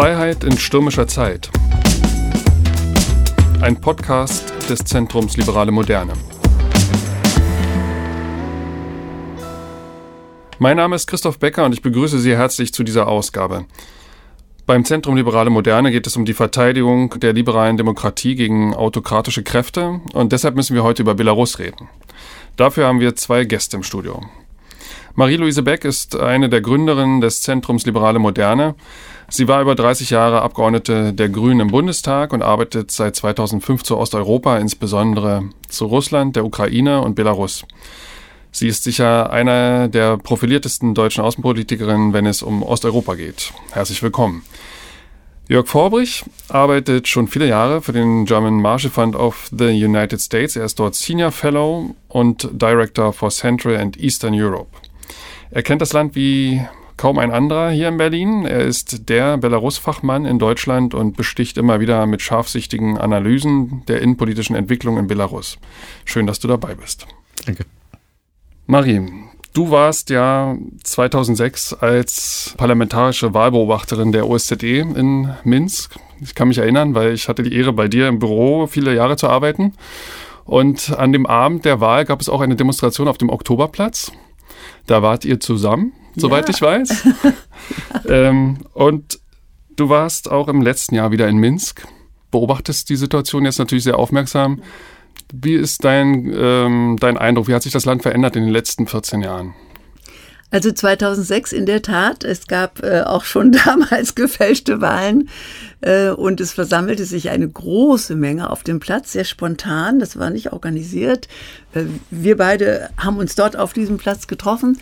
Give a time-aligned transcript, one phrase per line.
[0.00, 1.50] Freiheit in stürmischer Zeit.
[3.60, 6.14] Ein Podcast des Zentrums Liberale Moderne.
[10.58, 13.66] Mein Name ist Christoph Becker und ich begrüße Sie herzlich zu dieser Ausgabe.
[14.64, 20.00] Beim Zentrum Liberale Moderne geht es um die Verteidigung der liberalen Demokratie gegen autokratische Kräfte
[20.14, 21.90] und deshalb müssen wir heute über Belarus reden.
[22.56, 24.22] Dafür haben wir zwei Gäste im Studio.
[25.14, 28.76] Marie-Louise Beck ist eine der Gründerinnen des Zentrums Liberale Moderne.
[29.28, 33.96] Sie war über 30 Jahre Abgeordnete der Grünen im Bundestag und arbeitet seit 2005 zu
[33.96, 37.64] Osteuropa, insbesondere zu Russland, der Ukraine und Belarus.
[38.52, 43.52] Sie ist sicher einer der profiliertesten deutschen Außenpolitikerinnen, wenn es um Osteuropa geht.
[43.72, 44.42] Herzlich willkommen.
[45.48, 50.54] Jörg Vorbrich arbeitet schon viele Jahre für den German Marshall Fund of the United States.
[50.54, 54.70] Er ist dort Senior Fellow und Director for Central and Eastern Europe.
[55.52, 56.60] Er kennt das Land wie
[56.96, 58.44] kaum ein anderer hier in Berlin.
[58.46, 64.54] Er ist der Belarus-Fachmann in Deutschland und besticht immer wieder mit scharfsichtigen Analysen der innenpolitischen
[64.54, 65.58] Entwicklung in Belarus.
[66.04, 67.06] Schön, dass du dabei bist.
[67.46, 67.64] Danke.
[68.66, 69.00] Marie,
[69.52, 75.96] du warst ja 2006 als parlamentarische Wahlbeobachterin der OSZE in Minsk.
[76.20, 79.16] Ich kann mich erinnern, weil ich hatte die Ehre, bei dir im Büro viele Jahre
[79.16, 79.72] zu arbeiten.
[80.44, 84.12] Und an dem Abend der Wahl gab es auch eine Demonstration auf dem Oktoberplatz.
[84.86, 86.54] Da wart ihr zusammen soweit ja.
[86.54, 87.08] ich weiß.
[88.08, 89.20] ähm, und
[89.76, 91.86] du warst auch im letzten Jahr wieder in Minsk,
[92.30, 94.62] beobachtest die Situation jetzt natürlich sehr aufmerksam.
[95.32, 97.48] Wie ist dein, ähm, dein Eindruck?
[97.48, 99.54] Wie hat sich das Land verändert in den letzten 14 Jahren?
[100.50, 102.24] Also 2006 in der Tat.
[102.24, 105.28] Es gab äh, auch schon damals gefälschte Wahlen
[106.10, 109.98] und es versammelte sich eine große Menge auf dem Platz, sehr spontan.
[109.98, 111.28] Das war nicht organisiert.
[111.72, 114.78] Äh, wir beide haben uns dort auf diesem Platz getroffen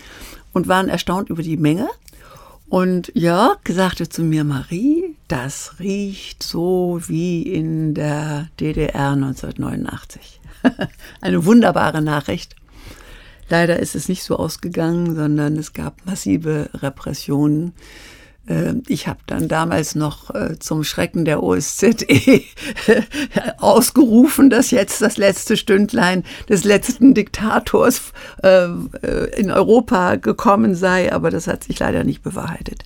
[0.52, 1.88] und waren erstaunt über die Menge.
[2.68, 10.40] Und Jörg sagte zu mir, Marie, das riecht so wie in der DDR 1989.
[11.20, 12.56] Eine wunderbare Nachricht.
[13.48, 18.17] Leider ist es nicht so ausgegangen, sondern es gab massive Repressionen äh,
[18.88, 22.42] ich habe dann damals noch äh, zum Schrecken der OSZE
[23.58, 28.68] ausgerufen, dass jetzt das letzte Stündlein des letzten Diktators äh,
[29.36, 32.84] in Europa gekommen sei, aber das hat sich leider nicht bewahrheitet.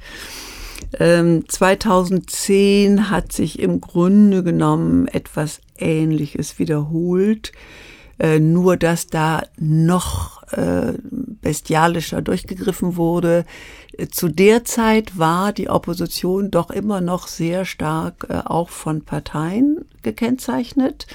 [0.99, 7.53] 2010 ähm, hat sich im Grunde genommen etwas Ähnliches wiederholt.
[8.23, 13.45] Äh, nur dass da noch äh, bestialischer durchgegriffen wurde.
[13.99, 19.03] Äh, zu der Zeit war die Opposition doch immer noch sehr stark äh, auch von
[19.03, 21.09] Parteien gekennzeichnet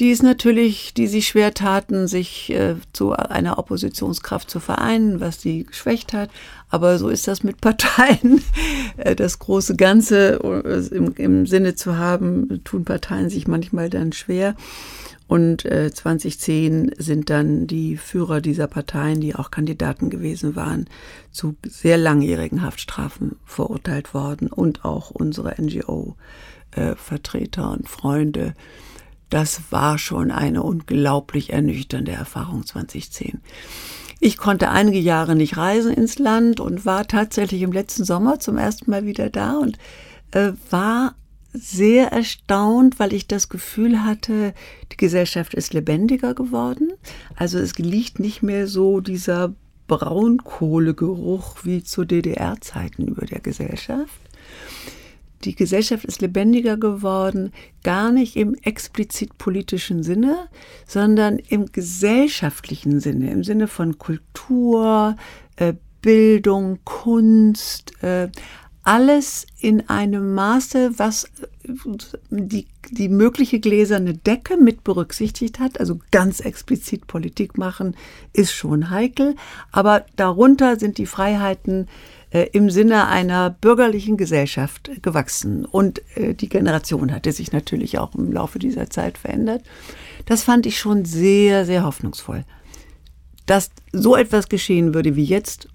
[0.00, 5.42] die es natürlich, die sich schwer taten, sich äh, zu einer Oppositionskraft zu vereinen, was
[5.42, 6.30] sie geschwächt hat.
[6.70, 8.42] Aber so ist das mit Parteien.
[8.96, 10.40] Äh, das große Ganze
[10.90, 14.56] im, im Sinne zu haben, tun Parteien sich manchmal dann schwer.
[15.30, 20.88] Und äh, 2010 sind dann die Führer dieser Parteien, die auch Kandidaten gewesen waren,
[21.30, 28.56] zu sehr langjährigen Haftstrafen verurteilt worden und auch unsere NGO-Vertreter äh, und Freunde.
[29.28, 33.40] Das war schon eine unglaublich ernüchternde Erfahrung 2010.
[34.18, 38.58] Ich konnte einige Jahre nicht reisen ins Land und war tatsächlich im letzten Sommer zum
[38.58, 39.78] ersten Mal wieder da und
[40.32, 41.14] äh, war
[41.52, 44.54] sehr erstaunt, weil ich das Gefühl hatte,
[44.92, 46.92] die Gesellschaft ist lebendiger geworden.
[47.34, 49.54] Also es liegt nicht mehr so dieser
[49.88, 54.20] Braunkohlegeruch wie zu DDR-Zeiten über der Gesellschaft.
[55.44, 60.48] Die Gesellschaft ist lebendiger geworden, gar nicht im explizit politischen Sinne,
[60.86, 65.16] sondern im gesellschaftlichen Sinne, im Sinne von Kultur,
[65.56, 65.72] äh,
[66.02, 68.28] Bildung, Kunst, äh,
[68.90, 71.28] alles in einem Maße, was
[72.28, 75.78] die, die mögliche gläserne Decke mit berücksichtigt hat.
[75.78, 77.96] Also ganz explizit Politik machen
[78.32, 79.36] ist schon heikel,
[79.70, 81.86] aber darunter sind die Freiheiten
[82.30, 85.64] äh, im Sinne einer bürgerlichen Gesellschaft gewachsen.
[85.64, 89.62] Und äh, die Generation hatte sich natürlich auch im Laufe dieser Zeit verändert.
[90.26, 92.44] Das fand ich schon sehr, sehr hoffnungsvoll.
[93.46, 95.68] Dass so etwas geschehen würde wie jetzt,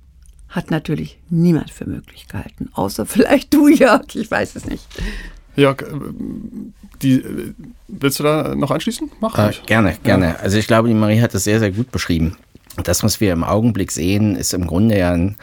[0.49, 2.69] hat natürlich niemand für möglich gehalten.
[2.73, 4.85] Außer vielleicht du, Jörg, ich weiß es nicht.
[5.55, 5.85] Jörg, äh,
[7.01, 7.23] die,
[7.87, 9.11] willst du da noch anschließen?
[9.19, 10.25] Mach äh, gerne, gerne.
[10.27, 10.35] Ja.
[10.37, 12.37] Also ich glaube, die Marie hat das sehr, sehr gut beschrieben.
[12.83, 15.37] Das, was wir im Augenblick sehen, ist im Grunde ja ein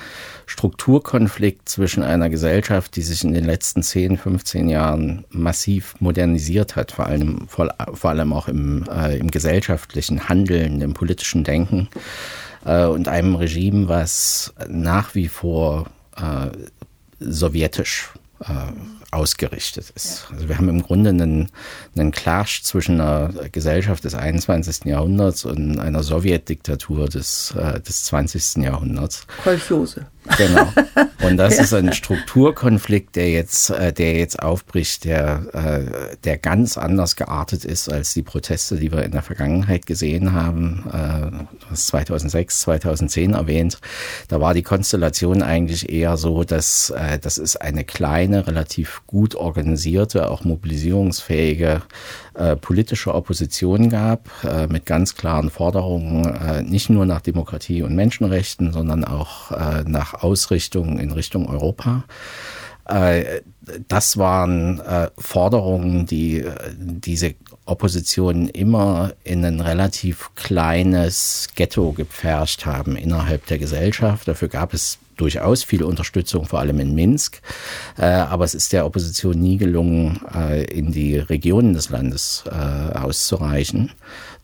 [0.46, 6.92] Strukturkonflikt zwischen einer Gesellschaft, die sich in den letzten 10, 15 Jahren massiv modernisiert hat,
[6.92, 11.88] vor allem, vor, vor allem auch im, äh, im gesellschaftlichen Handeln, im politischen Denken
[12.64, 15.86] äh, und einem Regime, was nach wie vor
[16.16, 16.50] äh,
[17.20, 18.10] sowjetisch
[18.40, 18.72] äh,
[19.12, 20.26] ausgerichtet ist.
[20.32, 21.50] Also wir haben im Grunde einen,
[21.96, 24.86] einen Clash zwischen einer Gesellschaft des 21.
[24.86, 28.62] Jahrhunderts und einer Sowjetdiktatur des, äh, des 20.
[28.64, 29.26] Jahrhunderts.
[29.44, 30.06] Kolchose.
[30.38, 30.72] Genau.
[31.22, 31.62] Und das ja.
[31.62, 37.64] ist ein Strukturkonflikt, der jetzt, äh, der jetzt aufbricht, der, äh, der ganz anders geartet
[37.64, 40.84] ist als die Proteste, die wir in der Vergangenheit gesehen haben.
[41.70, 43.78] Äh, 2006, 2010 erwähnt.
[44.28, 49.34] Da war die Konstellation eigentlich eher so, dass, äh, dass es eine kleine, relativ gut
[49.34, 51.82] organisierte, auch mobilisierungsfähige
[52.34, 54.30] äh, politische Opposition gab,
[54.68, 59.50] mit ganz klaren Forderungen, nicht nur nach Demokratie und Menschenrechten, sondern auch
[59.86, 62.04] nach Ausrichtung in Richtung Europa.
[62.86, 63.42] Äh,
[63.88, 66.44] das waren äh, Forderungen, die
[66.76, 74.26] diese Opposition immer in ein relativ kleines Ghetto gepfercht haben innerhalb der Gesellschaft.
[74.26, 77.40] Dafür gab es durchaus viel Unterstützung, vor allem in Minsk.
[77.98, 82.98] Äh, aber es ist der Opposition nie gelungen, äh, in die Regionen des Landes äh,
[82.98, 83.92] auszureichen.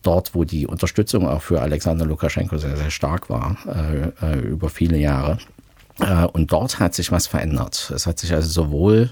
[0.02, 3.56] Dort, wo die Unterstützung auch für Alexander Lukaschenko sehr, sehr stark war,
[4.44, 5.38] über viele Jahre.
[6.00, 7.92] Äh, und dort hat sich was verändert.
[7.94, 9.10] Es hat sich also sowohl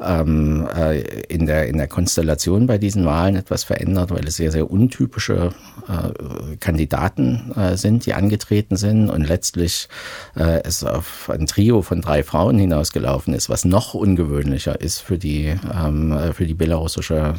[0.00, 4.50] ähm, äh, in, der, in der Konstellation bei diesen Wahlen etwas verändert, weil es sehr,
[4.50, 5.50] sehr untypische
[5.88, 9.88] äh, Kandidaten äh, sind, die angetreten sind und letztlich
[10.34, 15.18] äh, es auf ein Trio von drei Frauen hinausgelaufen ist, was noch ungewöhnlicher ist für
[15.18, 17.34] die, ähm, für die belarussische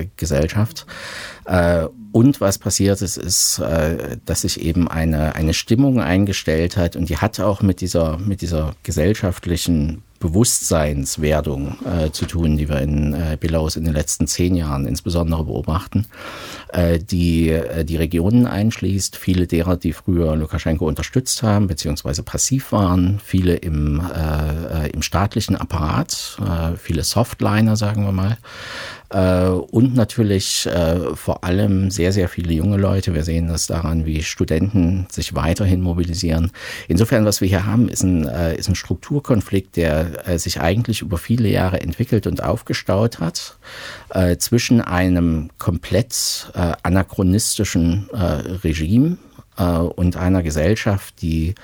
[0.00, 0.86] äh, Gesellschaft.
[1.44, 6.94] Äh, und was passiert ist, ist, äh, dass sich eben eine, eine Stimmung eingestellt hat
[6.94, 12.80] und die hat auch mit dieser, mit dieser gesellschaftlichen Bewusstseinswerdung äh, zu tun, die wir
[12.80, 16.06] in äh, Belarus in den letzten zehn Jahren insbesondere beobachten,
[16.72, 22.70] äh, die äh, die Regionen einschließt, viele derer, die früher Lukaschenko unterstützt haben, beziehungsweise passiv
[22.70, 24.00] waren, viele im,
[24.92, 26.38] im staatlichen Apparat,
[26.78, 28.38] viele Softliner, sagen wir mal,
[29.12, 33.14] äh, und natürlich äh, vor allem sehr, sehr viele junge Leute.
[33.14, 36.50] Wir sehen das daran, wie Studenten sich weiterhin mobilisieren.
[36.88, 41.02] Insofern, was wir hier haben, ist ein, äh, ist ein Strukturkonflikt, der äh, sich eigentlich
[41.02, 43.58] über viele Jahre entwickelt und aufgestaut hat,
[44.10, 48.08] äh, zwischen einem komplett äh, anachronistischen
[48.64, 49.18] Regime
[49.56, 51.54] und einer Gesellschaft, die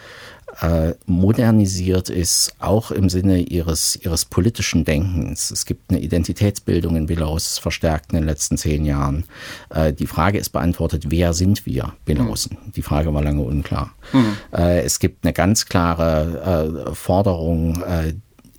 [0.61, 5.51] äh, modernisiert ist, auch im Sinne ihres, ihres politischen Denkens.
[5.51, 9.25] Es gibt eine Identitätsbildung in Belarus verstärkt in den letzten zehn Jahren.
[9.71, 12.59] Äh, die Frage ist beantwortet, wer sind wir Belarusen?
[12.67, 12.73] Mhm.
[12.73, 13.93] Die Frage war lange unklar.
[14.13, 14.37] Mhm.
[14.53, 17.83] Äh, es gibt eine ganz klare Forderung,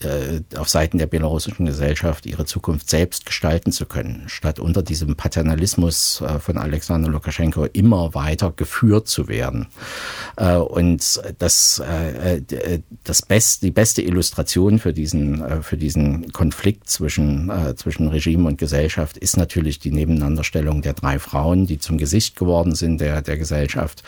[0.04, 4.82] äh, äh, auf Seiten der belarussischen Gesellschaft ihre Zukunft selbst gestalten zu können, statt unter
[4.82, 9.68] diesem Paternalismus äh, von Alexander Lukaschenko immer weiter geführt zu werden.
[10.38, 11.82] Äh, und das,
[13.04, 19.18] das best, die beste Illustration für diesen, für diesen Konflikt zwischen, zwischen Regime und Gesellschaft
[19.18, 24.04] ist natürlich die Nebeneinanderstellung der drei Frauen, die zum Gesicht geworden sind der, der Gesellschaft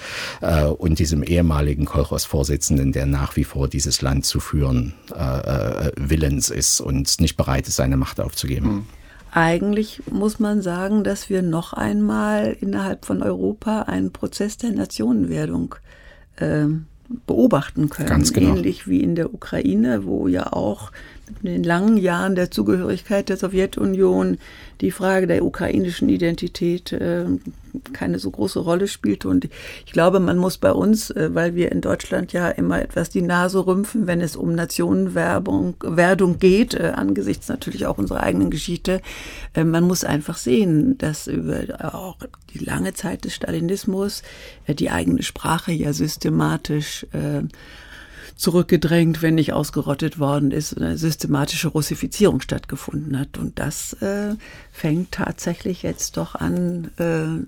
[0.78, 6.82] und diesem ehemaligen Kolchos-Vorsitzenden, der nach wie vor dieses Land zu führen äh, willens ist
[6.82, 8.66] und nicht bereit ist, seine Macht aufzugeben.
[8.66, 8.86] Hm.
[9.34, 15.76] Eigentlich muss man sagen, dass wir noch einmal innerhalb von Europa einen Prozess der Nationenwerdung
[16.36, 16.66] äh,
[17.26, 18.10] beobachten können.
[18.10, 18.56] Ganz genau.
[18.56, 20.92] Ähnlich wie in der Ukraine, wo ja auch
[21.42, 24.38] in den langen Jahren der Zugehörigkeit der Sowjetunion
[24.82, 27.26] die Frage der ukrainischen Identität äh,
[27.94, 29.28] keine so große Rolle spielte.
[29.30, 29.48] Und
[29.86, 33.22] ich glaube, man muss bei uns, äh, weil wir in Deutschland ja immer etwas die
[33.22, 39.02] Nase rümpfen, wenn es um Nationenwerbung Werdung geht, äh, angesichts natürlich auch unserer eigenen Geschichte,
[39.56, 42.18] man muss einfach sehen, dass über auch
[42.54, 44.24] die lange Zeit des Stalinismus
[44.68, 47.06] die eigene Sprache ja systematisch
[48.36, 53.38] zurückgedrängt, wenn nicht ausgerottet worden ist, eine systematische Russifizierung stattgefunden hat.
[53.38, 54.36] Und das äh,
[54.72, 57.46] fängt tatsächlich jetzt doch an, äh,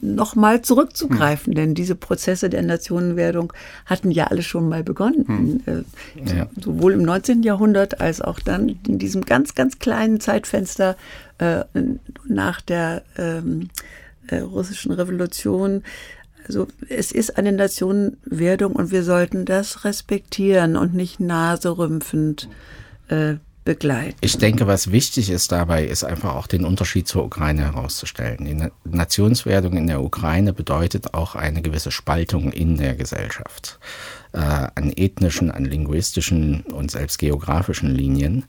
[0.00, 1.54] nochmal zurückzugreifen, hm.
[1.54, 3.52] denn diese Prozesse der Nationenwerdung
[3.84, 5.84] hatten ja alle schon mal begonnen, hm.
[6.24, 6.48] äh, ja.
[6.58, 7.42] sowohl im 19.
[7.42, 10.96] Jahrhundert als auch dann in diesem ganz, ganz kleinen Zeitfenster
[11.38, 11.64] äh,
[12.26, 13.68] nach der ähm,
[14.28, 15.82] äh, russischen Revolution
[16.46, 22.48] also es ist eine Nationenwerdung und wir sollten das respektieren und nicht naserümpfend
[23.08, 23.34] äh,
[23.64, 24.16] begleiten.
[24.20, 28.44] Ich denke, was wichtig ist dabei, ist einfach auch den Unterschied zur Ukraine herauszustellen.
[28.44, 33.78] Die Nationswerdung in der Ukraine bedeutet auch eine gewisse Spaltung in der Gesellschaft.
[34.32, 38.44] Äh, an ethnischen, an linguistischen und selbst geografischen Linien.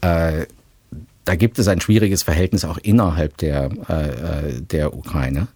[0.00, 0.46] Äh,
[1.24, 5.48] da gibt es ein schwieriges Verhältnis auch innerhalb der, äh, der Ukraine.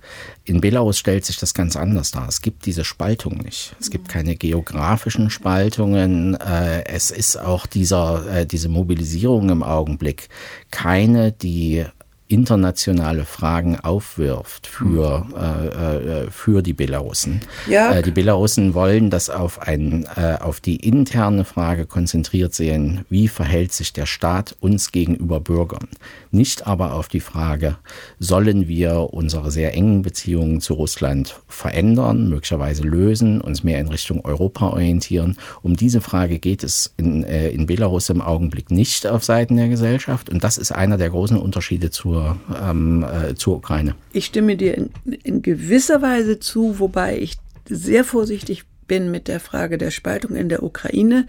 [0.45, 2.29] In Belarus stellt sich das ganz anders dar.
[2.29, 3.75] Es gibt diese Spaltung nicht.
[3.81, 6.35] Es gibt keine geografischen Spaltungen.
[6.35, 10.29] Äh, es ist auch dieser, äh, diese Mobilisierung im Augenblick
[10.71, 11.87] keine, die
[12.27, 17.43] internationale Fragen aufwirft für, äh, äh, für die Belarussen.
[17.69, 17.93] Ja.
[17.93, 23.29] Äh, die Belarussen wollen das auf, ein, äh, auf die interne Frage konzentriert sehen, wie
[23.29, 25.87] verhält sich der Staat uns gegenüber Bürgern.
[26.31, 27.77] Nicht aber auf die Frage,
[28.19, 34.25] sollen wir unsere sehr engen Beziehungen zu Russland verändern, möglicherweise lösen, uns mehr in Richtung
[34.25, 35.37] Europa orientieren.
[35.63, 40.31] Um diese Frage geht es in, in Belarus im Augenblick nicht auf Seiten der Gesellschaft.
[40.31, 43.95] Und das ist einer der großen Unterschiede zur zur, ähm, äh, zur Ukraine.
[44.13, 44.91] Ich stimme dir in,
[45.23, 47.37] in gewisser Weise zu, wobei ich
[47.69, 51.27] sehr vorsichtig bin mit der Frage der Spaltung in der Ukraine,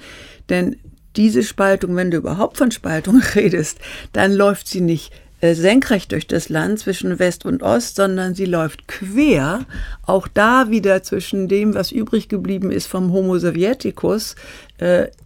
[0.50, 0.76] denn
[1.16, 3.80] diese Spaltung, wenn du überhaupt von Spaltung redest,
[4.12, 5.12] dann läuft sie nicht
[5.42, 9.66] äh, senkrecht durch das Land zwischen West und Ost, sondern sie läuft quer,
[10.06, 14.36] auch da wieder zwischen dem, was übrig geblieben ist vom Homo Sovieticus,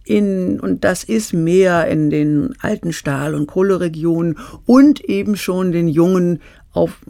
[0.04, 5.88] in, und das ist mehr in den alten Stahl- und Kohleregionen und eben schon den
[5.88, 6.40] jungen
[6.72, 7.00] auf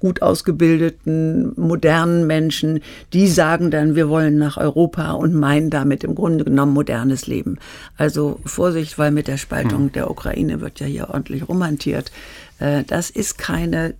[0.00, 2.80] gut ausgebildeten, modernen Menschen,
[3.12, 7.58] die sagen dann, wir wollen nach Europa und meinen damit im Grunde genommen modernes Leben.
[7.98, 9.92] Also Vorsicht, weil mit der Spaltung hm.
[9.92, 12.10] der Ukraine wird ja hier ordentlich romantiert.
[12.58, 13.94] Äh, das ist keine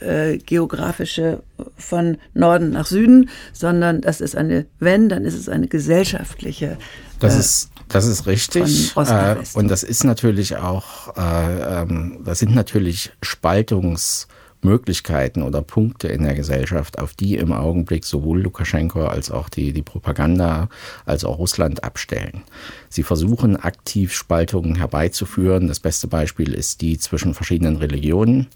[0.00, 1.42] äh, geografische
[1.76, 6.78] von Norden nach Süden, sondern das ist eine, wenn, dann ist es eine gesellschaftliche.
[7.20, 8.94] Das äh, ist das ist richtig.
[8.96, 14.26] Äh, und das ist natürlich auch, äh, ähm, das sind natürlich Spaltungs-
[14.62, 19.72] Möglichkeiten oder Punkte in der Gesellschaft, auf die im Augenblick sowohl Lukaschenko als auch die,
[19.72, 20.68] die Propaganda
[21.06, 22.42] als auch Russland abstellen.
[22.88, 25.68] Sie versuchen aktiv Spaltungen herbeizuführen.
[25.68, 28.48] Das beste Beispiel ist die zwischen verschiedenen Religionen,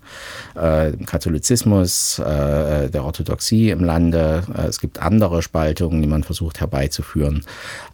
[0.55, 4.43] äh, Katholizismus, äh, der Orthodoxie im Lande.
[4.57, 7.45] Äh, es gibt andere Spaltungen, die man versucht herbeizuführen,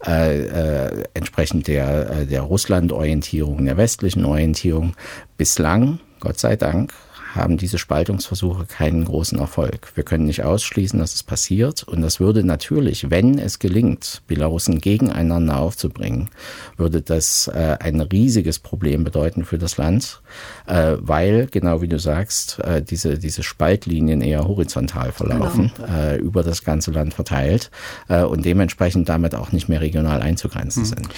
[0.05, 4.95] äh, äh, entsprechend der, äh, der Russland-Orientierung, der westlichen Orientierung.
[5.37, 6.93] Bislang, Gott sei Dank,
[7.35, 9.91] haben diese Spaltungsversuche keinen großen Erfolg.
[9.95, 11.83] Wir können nicht ausschließen, dass es passiert.
[11.83, 16.29] Und das würde natürlich, wenn es gelingt, Belarusen gegeneinander aufzubringen,
[16.77, 20.21] würde das äh, ein riesiges Problem bedeuten für das Land,
[20.65, 25.93] äh, weil, genau wie du sagst, äh, diese, diese Spaltlinien eher horizontal verlaufen, genau.
[25.93, 27.69] Äh, über das ganze Land verteilt
[28.07, 30.89] äh, und dementsprechend damit auch nicht mehr regional einzugrenzen hm.
[30.89, 31.09] sind.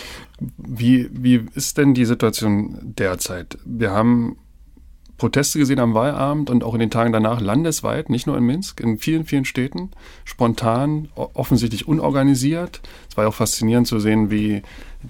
[0.57, 3.57] Wie, wie ist denn die Situation derzeit?
[3.63, 4.37] Wir haben
[5.21, 8.79] Proteste gesehen am Wahlabend und auch in den Tagen danach landesweit, nicht nur in Minsk,
[8.79, 9.91] in vielen, vielen Städten,
[10.25, 12.81] spontan, offensichtlich unorganisiert.
[13.07, 14.63] Es war auch faszinierend zu sehen, wie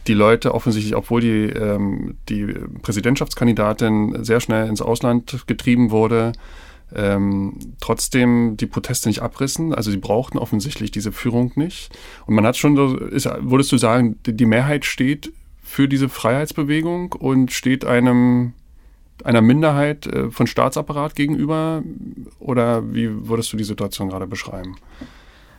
[0.07, 2.43] die Leute offensichtlich, obwohl die, ähm, die
[2.81, 6.33] Präsidentschaftskandidatin sehr schnell ins Ausland getrieben wurde,
[6.93, 9.73] ähm, trotzdem die Proteste nicht abrissen.
[9.73, 11.97] Also sie brauchten offensichtlich diese Führung nicht.
[12.25, 15.31] Und man hat schon so, ist, würdest du sagen, die Mehrheit steht
[15.63, 18.51] für diese Freiheitsbewegung und steht einem
[19.23, 21.83] einer Minderheit äh, von Staatsapparat gegenüber?
[22.39, 24.75] Oder wie würdest du die Situation gerade beschreiben?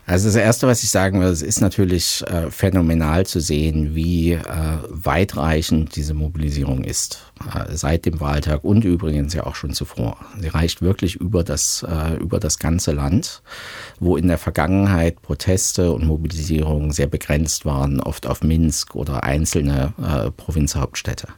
[0.05, 4.33] Also das Erste, was ich sagen will, es ist natürlich äh, phänomenal zu sehen, wie
[4.33, 4.41] äh,
[4.89, 7.32] weitreichend diese Mobilisierung ist.
[7.41, 10.17] Äh, seit dem Wahltag und übrigens ja auch schon zuvor.
[10.39, 13.43] Sie reicht wirklich über das, äh, über das ganze Land,
[14.01, 19.95] wo in der Vergangenheit Proteste und Mobilisierungen sehr begrenzt waren, oft auf Minsk oder einzelne
[19.99, 21.29] äh, Provinzhauptstädte.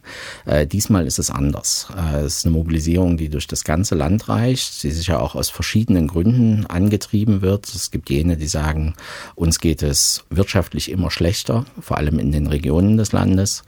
[0.45, 1.89] Äh, diesmal ist es anders.
[2.25, 6.09] es ist eine Mobilisierung, die durch das ganze Land reicht, die sicher auch aus verschiedenen
[6.09, 7.67] Gründen angetrieben wird.
[7.69, 8.95] Es gibt jene, die sagen,
[9.35, 13.63] uns geht es wirtschaftlich immer schlechter, vor allem in den Regionen des Landes.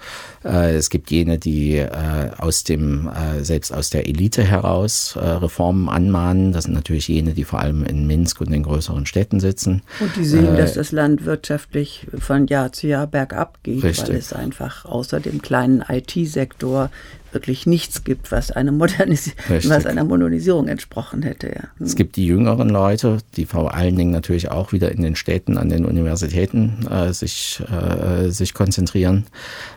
[0.45, 5.89] Äh, es gibt jene, die äh, aus dem, äh, selbst aus der Elite heraus Reformen
[5.89, 6.53] anmahnen.
[6.53, 9.83] Das sind natürlich jene, die vor allem in Minsk und den größeren Städten sitzen.
[10.01, 14.09] Und die sehen, dass das Land wirtschaftlich von Jahr zu Jahr bergab geht, Richtig.
[14.09, 16.91] weil es einfach außer dem kleinen IT-Sektor
[17.37, 19.33] wirklich nichts gibt, was, eine Modernis
[19.65, 21.49] was einer Modernisierung entsprochen hätte.
[21.49, 21.85] Ja.
[21.85, 25.59] Es gibt die jüngeren Leute, die vor allen Dingen natürlich auch wieder in den Städten,
[25.59, 29.27] an den Universitäten äh, sich, äh, sich konzentrieren.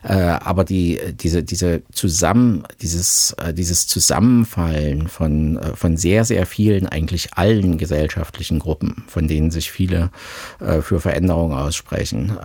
[0.04, 6.46] Äh, aber die, diese, diese zusammen, dieses, äh, dieses Zusammenfallen von, äh, von sehr, sehr
[6.46, 10.12] vielen, eigentlich allen gesellschaftlichen Gruppen, von denen sich viele
[10.62, 12.38] äh, für Veränderungen aussprechen,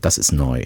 [0.00, 0.64] das ist neu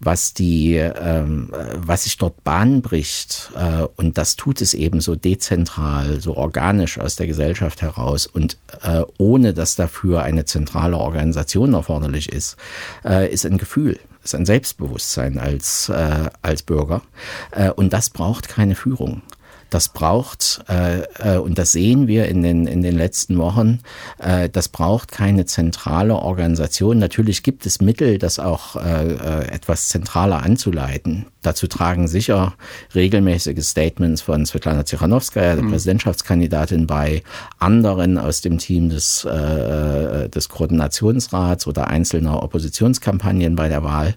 [0.00, 3.50] was die, ähm, was sich dort Bahn bricht.
[3.56, 8.58] Äh, und das tut es eben so dezentral, so organisch aus der Gesellschaft heraus und
[8.82, 12.56] äh, ohne dass dafür eine zentrale Organisation erforderlich ist,
[13.04, 17.02] äh, ist ein Gefühl ist ein Selbstbewusstsein als, äh, als Bürger.
[17.50, 19.22] Äh, und das braucht keine Führung.
[19.70, 23.80] Das braucht, äh, äh, und das sehen wir in den, in den letzten Wochen,
[24.18, 26.98] äh, das braucht keine zentrale Organisation.
[26.98, 31.26] Natürlich gibt es Mittel, das auch äh, äh, etwas zentraler anzuleiten.
[31.42, 32.54] Dazu tragen sicher
[32.94, 35.70] regelmäßige Statements von Svetlana Tsikhanowskaja, der mhm.
[35.70, 37.22] Präsidentschaftskandidatin, bei
[37.58, 44.14] anderen aus dem Team des, äh, des Koordinationsrats oder einzelner Oppositionskampagnen bei der Wahl.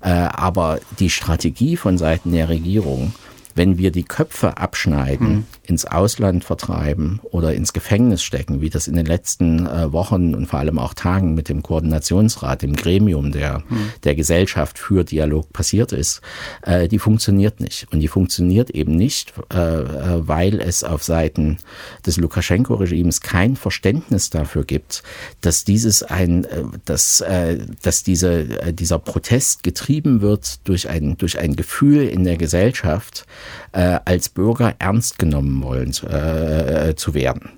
[0.00, 3.12] Äh, aber die Strategie von Seiten der Regierung,
[3.54, 5.46] wenn wir die Köpfe abschneiden, mhm.
[5.62, 10.46] ins Ausland vertreiben oder ins Gefängnis stecken, wie das in den letzten äh, Wochen und
[10.46, 13.90] vor allem auch Tagen mit dem Koordinationsrat, dem Gremium der, mhm.
[14.02, 16.20] der Gesellschaft für Dialog passiert ist,
[16.62, 17.86] äh, die funktioniert nicht.
[17.92, 21.58] Und die funktioniert eben nicht, äh, äh weil es auf Seiten
[22.06, 25.02] des Lukaschenko-Regimes kein Verständnis dafür gibt,
[25.40, 31.38] dass dieses ein, äh, dass, äh, dass diese, dieser Protest getrieben wird durch ein, durch
[31.38, 33.26] ein Gefühl in der Gesellschaft,
[33.72, 37.50] äh, als Bürger ernst genommen wollen äh, äh, zu werden.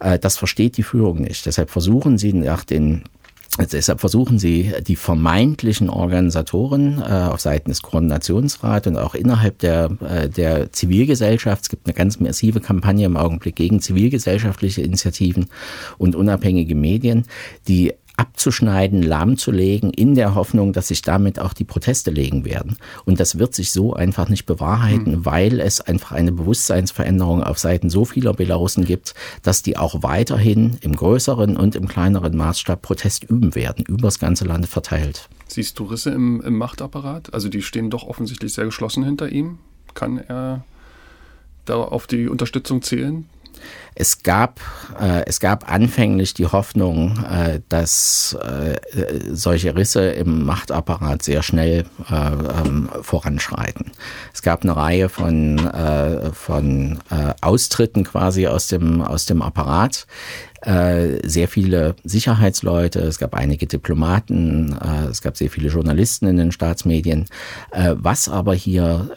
[0.00, 1.46] Äh, das versteht die Führung nicht.
[1.46, 3.04] Deshalb versuchen sie nach den
[3.56, 9.90] Deshalb versuchen sie, die vermeintlichen Organisatoren äh, auf Seiten des Koordinationsrats und auch innerhalb der,
[10.00, 15.46] äh, der Zivilgesellschaft, es gibt eine ganz massive Kampagne im Augenblick gegen zivilgesellschaftliche Initiativen
[15.98, 17.26] und unabhängige Medien,
[17.68, 22.76] die abzuschneiden, lahmzulegen, in der Hoffnung, dass sich damit auch die Proteste legen werden.
[23.04, 25.24] Und das wird sich so einfach nicht bewahrheiten, mhm.
[25.24, 30.78] weil es einfach eine Bewusstseinsveränderung auf Seiten so vieler Belarusen gibt, dass die auch weiterhin
[30.80, 35.28] im größeren und im kleineren Maßstab Protest üben werden, übers ganze Land verteilt.
[35.48, 37.34] Siehst du Risse im, im Machtapparat?
[37.34, 39.58] Also die stehen doch offensichtlich sehr geschlossen hinter ihm.
[39.94, 40.64] Kann er
[41.64, 43.26] da auf die Unterstützung zählen?
[43.96, 44.60] Es gab,
[45.00, 48.76] äh, es gab anfänglich die Hoffnung, äh, dass äh,
[49.30, 53.92] solche Risse im Machtapparat sehr schnell äh, ähm, voranschreiten.
[54.32, 60.06] Es gab eine Reihe von, äh, von äh, Austritten quasi aus dem, aus dem Apparat.
[60.64, 66.38] Äh, sehr viele Sicherheitsleute, es gab einige Diplomaten, äh, es gab sehr viele Journalisten in
[66.38, 67.26] den Staatsmedien.
[67.70, 69.10] Äh, was aber hier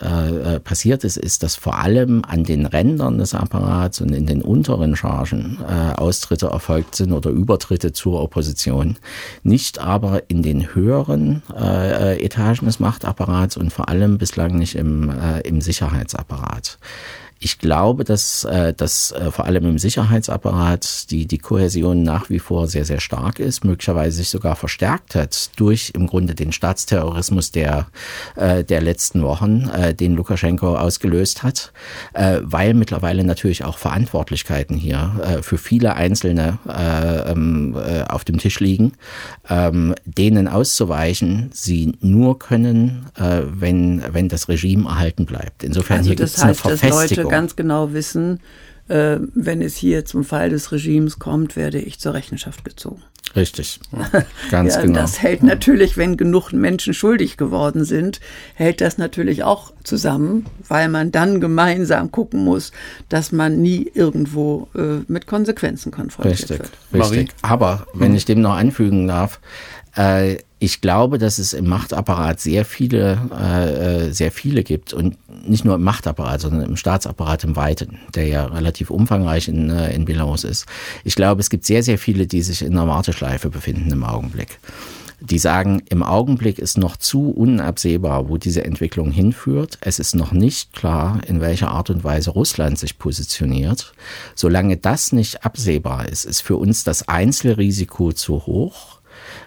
[0.64, 4.96] passiert ist, ist, dass vor allem an den Rändern des Apparats und in den unteren
[4.96, 5.60] Chargen
[5.96, 8.98] Austritte erfolgt sind oder Übertritte zur Opposition.
[9.44, 15.12] Nicht aber in den höheren Etagen des Machtapparats und vor allem bislang nicht im,
[15.44, 16.80] im Sicherheitsapparat.
[17.40, 22.40] Ich glaube, dass, äh, dass äh, vor allem im Sicherheitsapparat die, die Kohäsion nach wie
[22.40, 27.52] vor sehr, sehr stark ist, möglicherweise sich sogar verstärkt hat durch im Grunde den Staatsterrorismus
[27.52, 27.88] der,
[28.36, 31.74] äh, der letzten Wochen, äh, den Lukaschenko ausgelöst hat,
[32.14, 38.24] äh, weil mittlerweile natürlich auch Verantwortlichkeiten hier äh, für viele Einzelne äh, ähm, äh, auf
[38.24, 38.94] dem Tisch liegen,
[39.48, 45.64] ähm, denen auszuweichen, sie nur können, äh, wenn, wenn das Regime erhalten bleibt.
[45.64, 48.40] Insofern also hier gibt es eine Verfestigung ganz genau wissen,
[48.88, 53.02] äh, wenn es hier zum Fall des Regimes kommt, werde ich zur Rechenschaft gezogen.
[53.36, 53.80] Richtig,
[54.50, 55.00] ganz ja, genau.
[55.00, 58.20] Das hält natürlich, wenn genug Menschen schuldig geworden sind,
[58.56, 62.72] hält das natürlich auch zusammen, weil man dann gemeinsam gucken muss,
[63.10, 66.72] dass man nie irgendwo äh, mit Konsequenzen konfrontiert richtig, wird.
[66.94, 69.40] Richtig, aber wenn ich dem noch anfügen darf,
[69.96, 75.16] äh, ich glaube, dass es im Machtapparat sehr viele, äh, äh, sehr viele gibt und
[75.48, 79.94] nicht nur im Machtapparat, sondern im Staatsapparat im Weiten, der ja relativ umfangreich in, äh,
[79.94, 80.66] in Belarus ist.
[81.04, 84.60] Ich glaube, es gibt sehr, sehr viele, die sich in einer Warteschleife befinden im Augenblick.
[85.20, 89.80] Die sagen, im Augenblick ist noch zu unabsehbar, wo diese Entwicklung hinführt.
[89.82, 93.94] Es ist noch nicht klar, in welcher Art und Weise Russland sich positioniert.
[94.36, 98.97] Solange das nicht absehbar ist, ist für uns das Einzelrisiko zu hoch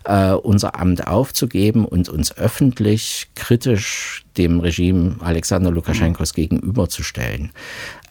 [0.05, 7.51] äh, unser Amt aufzugeben und uns öffentlich kritisch dem Regime Alexander Lukaschenkos gegenüberzustellen.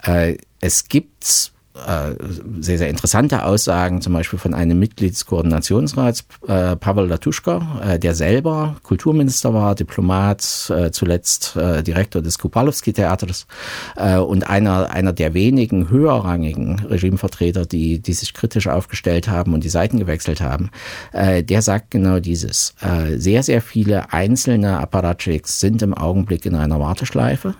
[0.04, 1.52] Äh, es gibt
[1.88, 2.16] äh,
[2.60, 8.00] sehr, sehr interessante Aussagen, zum Beispiel von einem Mitglied des Koordinationsrats, äh, Pavel Latuschka, äh,
[8.00, 13.48] der selber Kulturminister war, Diplomat, äh, zuletzt äh, Direktor des Kupalowski-Theaters
[13.96, 19.64] äh, und einer, einer der wenigen höherrangigen Regimevertreter, die, die sich kritisch aufgestellt haben und
[19.64, 20.72] die Seiten gewechselt haben,
[21.14, 22.74] äh, der sagt genau dieses.
[22.82, 27.56] Äh, sehr, sehr viele einzelne Apparatchiks sind im Augenblick in einer Warteschleife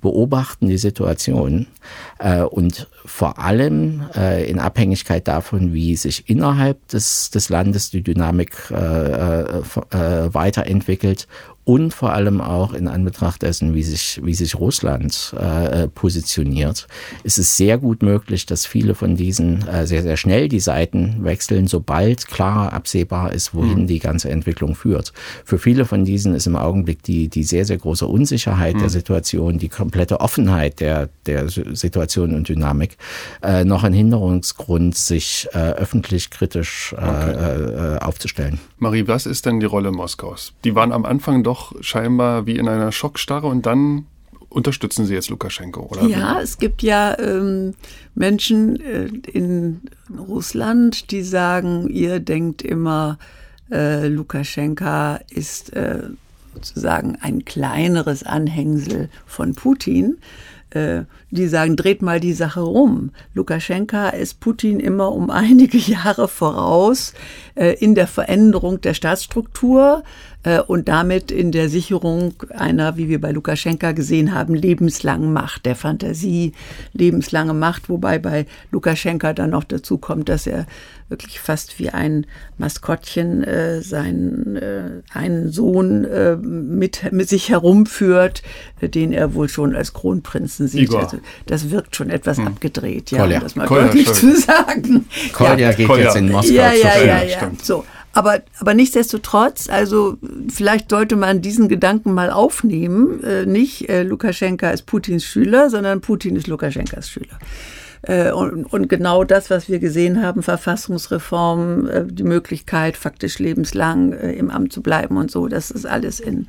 [0.00, 1.66] beobachten die Situation
[2.18, 8.02] äh, und vor allem äh, in Abhängigkeit davon, wie sich innerhalb des, des Landes die
[8.02, 11.26] Dynamik äh, äh, äh weiterentwickelt
[11.64, 16.86] und vor allem auch in Anbetracht dessen, wie sich, wie sich Russland äh, positioniert,
[17.22, 21.24] ist es sehr gut möglich, dass viele von diesen äh, sehr, sehr schnell die Seiten
[21.24, 23.86] wechseln, sobald klar absehbar ist, wohin mhm.
[23.86, 25.12] die ganze Entwicklung führt.
[25.44, 28.80] Für viele von diesen ist im Augenblick die, die sehr, sehr große Unsicherheit mhm.
[28.80, 32.98] der Situation, die komplette Offenheit der, der Situation und Dynamik
[33.42, 37.94] äh, noch ein Hinderungsgrund, sich äh, öffentlich kritisch äh, okay.
[37.94, 38.60] äh, aufzustellen.
[38.78, 40.52] Marie, was ist denn die Rolle Moskaus?
[40.64, 44.06] Die waren am Anfang doch doch scheinbar wie in einer Schockstarre und dann
[44.48, 46.04] unterstützen Sie jetzt Lukaschenko, oder?
[46.04, 47.74] Ja, es gibt ja ähm,
[48.14, 49.82] Menschen äh, in
[50.16, 53.18] Russland, die sagen, ihr denkt immer,
[53.70, 56.02] äh, Lukaschenka ist äh,
[56.54, 60.18] sozusagen ein kleineres Anhängsel von Putin.
[60.70, 63.10] Äh, die sagen, dreht mal die Sache rum.
[63.32, 67.14] Lukaschenka ist Putin immer um einige Jahre voraus
[67.54, 70.02] äh, in der Veränderung der Staatsstruktur
[70.66, 75.74] und damit in der Sicherung einer, wie wir bei Lukaschenka gesehen haben, lebenslangen Macht, der
[75.74, 76.52] Fantasie,
[76.92, 80.66] lebenslange Macht, wobei bei Lukaschenka dann noch dazu kommt, dass er
[81.08, 82.26] wirklich fast wie ein
[82.58, 88.42] Maskottchen äh, seinen äh, einen Sohn äh, mit, mit sich herumführt,
[88.80, 90.94] äh, den er wohl schon als Kronprinzen sieht.
[90.94, 92.48] Also, das wirkt schon etwas hm.
[92.48, 93.36] abgedreht, ja, Kolja.
[93.36, 95.06] um das mal Kolja, deutlich zu sagen.
[95.32, 95.72] Kolja ja.
[95.72, 96.04] geht Kolja.
[96.04, 97.52] jetzt in Moskau ja, ja, ja, ja, ja.
[97.62, 97.84] So.
[98.14, 100.16] Aber, aber nichtsdestotrotz, also
[100.48, 103.22] vielleicht sollte man diesen Gedanken mal aufnehmen.
[103.24, 107.38] Äh, nicht äh, Lukaschenka ist Putins Schüler, sondern Putin ist Lukaschenkas Schüler.
[108.06, 114.12] Äh, und, und genau das, was wir gesehen haben, Verfassungsreform, äh, die Möglichkeit, faktisch lebenslang
[114.12, 116.46] äh, im Amt zu bleiben und so, das ist alles in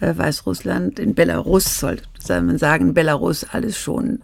[0.00, 4.20] Weißrussland, in Belarus, sollte man sagen, in Belarus alles schon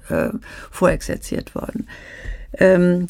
[0.71, 1.89] vorexerziert worden.
[2.59, 3.09] Ähm,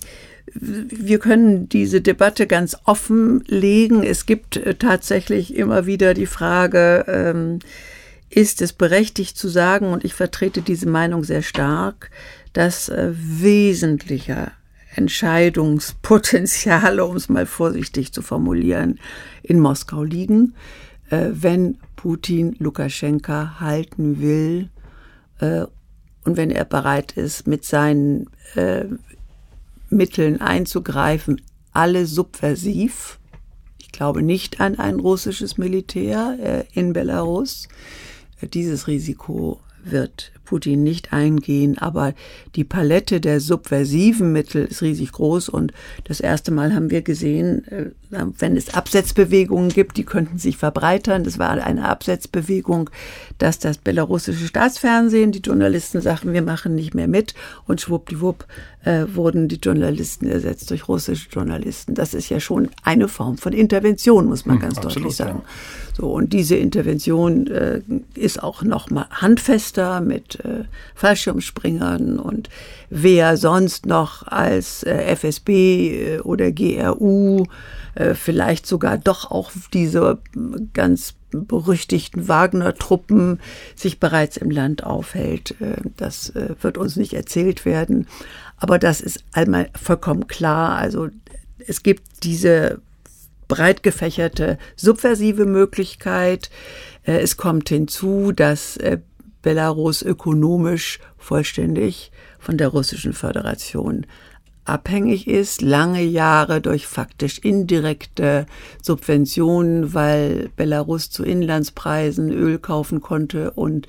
[0.54, 4.02] wir können diese Debatte ganz offen legen.
[4.02, 7.58] Es gibt tatsächlich immer wieder die Frage, ähm,
[8.30, 12.10] ist es berechtigt zu sagen, und ich vertrete diese Meinung sehr stark,
[12.52, 14.52] dass äh, wesentliche
[14.94, 18.98] Entscheidungspotenziale, um es mal vorsichtig zu formulieren,
[19.42, 20.54] in Moskau liegen,
[21.10, 24.70] äh, wenn Putin Lukaschenka halten will
[25.40, 25.66] äh,
[26.24, 28.86] und wenn er bereit ist, mit seinen äh,
[29.94, 31.40] Mitteln einzugreifen,
[31.72, 33.18] alle subversiv.
[33.78, 37.68] Ich glaube nicht an ein russisches Militär äh, in Belarus.
[38.42, 42.14] Dieses Risiko wird Putin nicht eingehen, aber
[42.54, 45.72] die Palette der subversiven Mittel ist riesig groß und
[46.04, 51.24] das erste Mal haben wir gesehen, äh, wenn es Absetzbewegungen gibt, die könnten sich verbreitern.
[51.24, 52.90] Das war eine Absetzbewegung,
[53.38, 57.34] dass das belarussische Staatsfernsehen, die Journalisten sagten, wir machen nicht mehr mit
[57.66, 58.46] und schwuppdiwupp
[58.84, 61.94] äh, wurden die Journalisten ersetzt durch russische Journalisten.
[61.94, 65.42] Das ist ja schon eine Form von Intervention, muss man hm, ganz absolut, deutlich sagen.
[65.42, 65.48] Ja.
[65.96, 67.80] So und diese Intervention äh,
[68.14, 72.48] ist auch noch mal handfester mit äh, Fallschirmspringern und
[72.90, 77.44] wer sonst noch als äh, FSB äh, oder GRU
[77.94, 80.18] äh, vielleicht sogar doch auch diese
[80.72, 83.40] ganz berüchtigten Wagner-Truppen
[83.74, 85.60] sich bereits im Land aufhält.
[85.60, 88.06] Äh, das äh, wird uns nicht erzählt werden.
[88.56, 90.76] Aber das ist einmal vollkommen klar.
[90.76, 91.08] Also
[91.66, 92.80] es gibt diese
[93.48, 96.50] breit gefächerte subversive Möglichkeit.
[97.02, 98.78] Es kommt hinzu, dass
[99.44, 104.06] Belarus ökonomisch vollständig von der russischen Föderation
[104.64, 108.46] abhängig ist, lange Jahre durch faktisch indirekte
[108.82, 113.86] Subventionen, weil Belarus zu Inlandspreisen Öl kaufen konnte und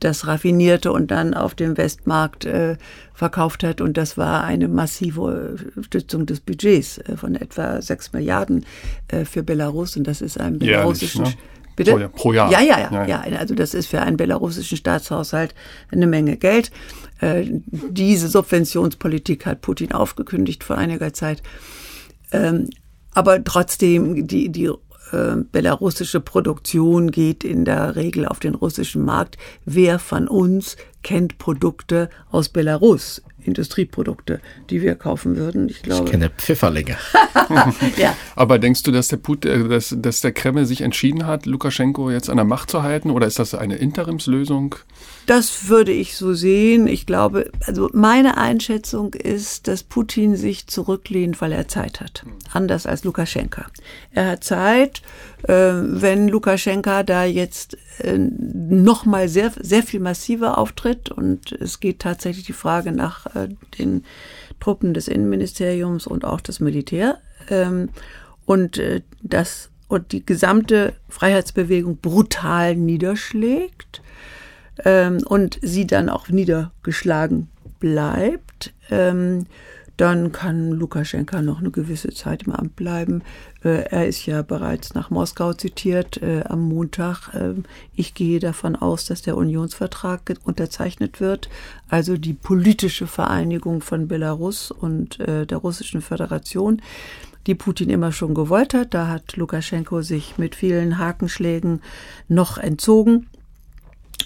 [0.00, 2.76] das raffinierte und dann auf dem Westmarkt äh,
[3.14, 3.80] verkauft hat.
[3.80, 8.66] Und das war eine massive Stützung des Budgets äh, von etwa sechs Milliarden
[9.08, 9.96] äh, für Belarus.
[9.96, 11.32] Und das ist einem belarussischen ja,
[11.76, 11.92] Bitte?
[11.92, 12.50] Pro, pro Jahr.
[12.50, 13.38] Ja, ja, ja, ja, ja.
[13.38, 15.54] Also das ist für einen belarussischen Staatshaushalt
[15.92, 16.70] eine Menge Geld.
[17.20, 21.42] Äh, diese Subventionspolitik hat Putin aufgekündigt vor einiger Zeit.
[22.32, 22.70] Ähm,
[23.12, 24.70] aber trotzdem, die, die
[25.12, 29.36] äh, belarussische Produktion geht in der Regel auf den russischen Markt.
[29.64, 33.22] Wer von uns kennt Produkte aus Belarus?
[33.46, 34.40] Industrieprodukte,
[34.70, 35.68] die wir kaufen würden.
[35.68, 36.96] Ich, glaube, ich kenne Pfifferlinge.
[37.96, 38.16] ja.
[38.34, 42.10] Aber denkst du, dass der, Put, äh, dass, dass der Kreml sich entschieden hat, Lukaschenko
[42.10, 44.74] jetzt an der Macht zu halten oder ist das eine Interimslösung?
[45.26, 46.88] Das würde ich so sehen.
[46.88, 52.24] Ich glaube, also meine Einschätzung ist, dass Putin sich zurücklehnt, weil er Zeit hat.
[52.52, 53.66] Anders als Lukaschenka.
[54.10, 55.02] Er hat Zeit,
[55.44, 61.80] äh, wenn Lukaschenka da jetzt äh, noch mal sehr, sehr viel massiver auftritt und es
[61.80, 64.04] geht tatsächlich die Frage nach äh, den
[64.60, 67.18] Truppen des Innenministeriums und auch des Militär.
[67.48, 67.90] Ähm,
[68.44, 68.80] und
[69.22, 74.02] das und die gesamte Freiheitsbewegung brutal niederschlägt
[74.84, 79.46] ähm, und sie dann auch niedergeschlagen bleibt, ähm,
[79.96, 83.22] dann kann Lukaschenka noch eine gewisse Zeit im Amt bleiben.
[83.64, 87.34] Äh, er ist ja bereits nach Moskau zitiert äh, am Montag.
[87.34, 87.54] Äh,
[87.94, 91.48] ich gehe davon aus, dass der Unionsvertrag unterzeichnet wird,
[91.88, 96.82] also die politische Vereinigung von Belarus und äh, der Russischen Föderation
[97.46, 98.92] die Putin immer schon gewollt hat.
[98.92, 101.80] Da hat Lukaschenko sich mit vielen Hakenschlägen
[102.28, 103.28] noch entzogen.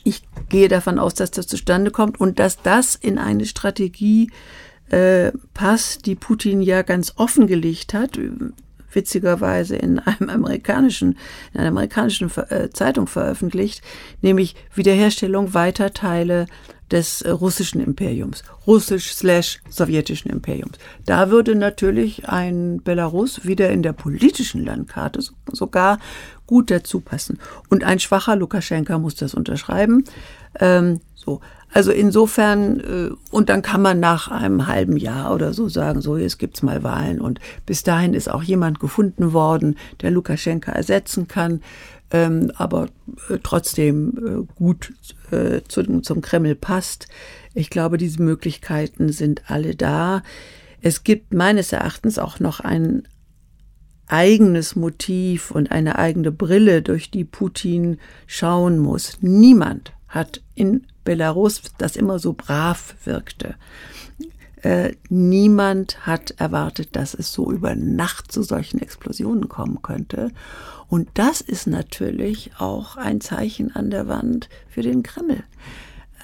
[0.05, 4.31] Ich gehe davon aus, dass das zustande kommt und dass das in eine Strategie
[4.91, 8.19] äh, passt, die Putin ja ganz offengelegt hat,
[8.93, 11.17] witzigerweise in einem amerikanischen,
[11.53, 13.83] in einer amerikanischen äh, Zeitung veröffentlicht,
[14.21, 16.47] nämlich Wiederherstellung weiter Teile
[16.91, 20.79] des äh, russischen Imperiums, russisch slash sowjetischen Imperiums.
[21.07, 25.21] Da würde natürlich ein Belarus wieder in der politischen Landkarte
[25.53, 25.99] sogar
[26.47, 27.39] gut dazu passen.
[27.69, 30.05] Und ein schwacher Lukaschenka muss das unterschreiben.
[30.59, 31.41] Ähm, so.
[31.73, 36.17] Also insofern, äh, und dann kann man nach einem halben Jahr oder so sagen, so
[36.17, 41.29] jetzt gibt's mal Wahlen und bis dahin ist auch jemand gefunden worden, der Lukaschenka ersetzen
[41.29, 41.61] kann
[42.11, 42.89] ähm, aber
[43.29, 44.93] äh, trotzdem äh, gut
[45.69, 47.07] zu, zum Kreml passt.
[47.55, 50.23] Ich glaube, diese Möglichkeiten sind alle da.
[50.81, 53.07] Es gibt meines Erachtens auch noch ein
[54.09, 59.19] eigenes Motiv und eine eigene Brille, durch die Putin schauen muss.
[59.21, 63.57] Niemand hat in Belarus, das immer so brav wirkte,
[64.63, 70.31] äh, niemand hat erwartet, dass es so über Nacht zu solchen Explosionen kommen könnte.
[70.87, 75.43] Und das ist natürlich auch ein Zeichen an der Wand für den Kreml.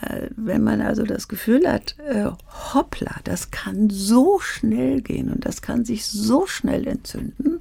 [0.02, 2.26] Äh, wenn man also das Gefühl hat, äh,
[2.72, 7.58] hoppla, das kann so schnell gehen und das kann sich so schnell entzünden,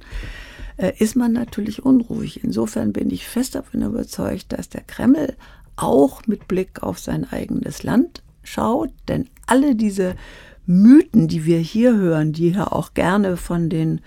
[0.76, 2.44] äh, ist man natürlich unruhig.
[2.44, 5.34] Insofern bin ich fest davon überzeugt, dass der Kreml
[5.76, 10.14] auch mit Blick auf sein eigenes Land schaut, denn alle diese
[10.66, 14.00] Mythen, die wir hier hören, die ja auch gerne von den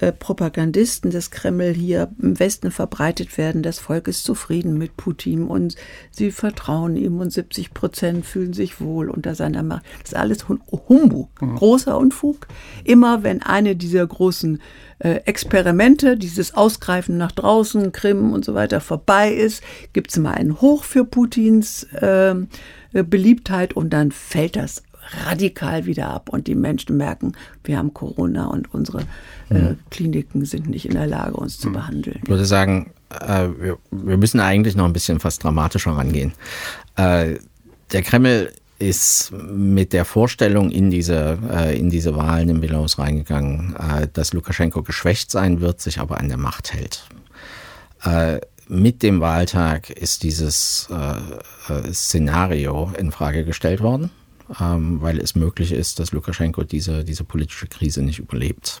[0.00, 3.62] äh, Propagandisten des Kreml hier im Westen verbreitet werden.
[3.62, 5.74] Das Volk ist zufrieden mit Putin und
[6.10, 9.84] sie vertrauen ihm und 70 Prozent fühlen sich wohl unter seiner Macht.
[10.00, 11.56] Das ist alles Humbug, mhm.
[11.56, 12.46] großer Unfug.
[12.84, 14.60] Immer wenn eine dieser großen
[15.00, 20.60] Experimente, dieses Ausgreifen nach draußen, Krim und so weiter vorbei ist, gibt es immer einen
[20.60, 22.34] Hoch für Putins äh,
[22.92, 24.82] Beliebtheit und dann fällt das
[25.26, 27.32] radikal wieder ab und die Menschen merken,
[27.64, 29.02] wir haben Corona und unsere
[29.50, 29.78] äh, mhm.
[29.90, 31.74] Kliniken sind nicht in der Lage, uns zu mhm.
[31.74, 32.20] behandeln.
[32.22, 36.32] Ich würde sagen, äh, wir, wir, müssen eigentlich noch ein bisschen fast dramatischer rangehen.
[36.96, 37.36] Äh,
[37.92, 43.76] der Kreml ist mit der Vorstellung in diese, äh, in diese Wahlen in Belarus reingegangen,
[43.76, 47.06] äh, dass Lukaschenko geschwächt sein wird, sich aber an der Macht hält.
[48.04, 50.90] Äh, mit dem Wahltag ist dieses
[51.90, 54.10] Szenario in Frage gestellt worden
[54.60, 58.80] ähm, weil es möglich ist, dass Lukaschenko diese, diese politische Krise nicht überlebt.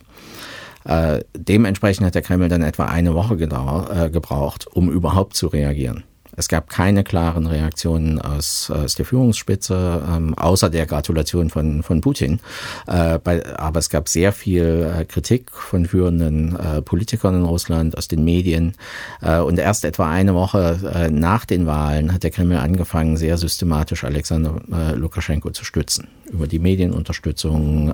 [0.84, 5.48] Äh, dementsprechend hat der Kreml dann etwa eine Woche gedauert, äh, gebraucht, um überhaupt zu
[5.48, 6.04] reagieren.
[6.38, 12.00] Es gab keine klaren Reaktionen aus, aus der Führungsspitze, ähm, außer der Gratulation von, von
[12.00, 12.38] Putin.
[12.86, 17.98] Äh, bei, aber es gab sehr viel äh, Kritik von führenden äh, Politikern in Russland,
[17.98, 18.74] aus den Medien.
[19.20, 23.36] Äh, und erst etwa eine Woche äh, nach den Wahlen hat der Kreml angefangen, sehr
[23.36, 26.06] systematisch Alexander äh, Lukaschenko zu stützen.
[26.30, 27.90] Über die Medienunterstützung,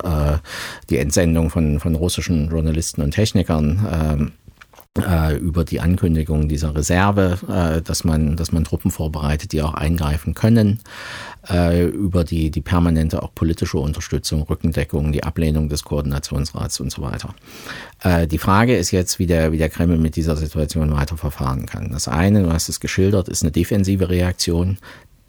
[0.90, 4.32] die Entsendung von, von russischen Journalisten und Technikern.
[4.96, 9.74] Äh, über die Ankündigung dieser Reserve, äh, dass man, dass man Truppen vorbereitet, die auch
[9.74, 10.78] eingreifen können,
[11.50, 17.02] äh, über die, die permanente auch politische Unterstützung, Rückendeckung, die Ablehnung des Koordinationsrats und so
[17.02, 17.34] weiter.
[18.04, 21.66] Äh, die Frage ist jetzt, wie der, wie der Kreml mit dieser Situation weiter verfahren
[21.66, 21.90] kann.
[21.90, 24.78] Das eine, du hast es geschildert, ist eine defensive Reaktion